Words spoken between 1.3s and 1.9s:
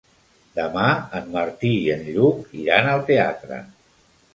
Martí